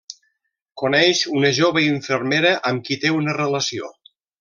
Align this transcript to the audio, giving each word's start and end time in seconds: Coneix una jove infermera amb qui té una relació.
Coneix 0.83 1.21
una 1.41 1.53
jove 1.59 1.85
infermera 1.91 2.57
amb 2.73 2.87
qui 2.89 3.01
té 3.05 3.17
una 3.23 3.41
relació. 3.41 3.97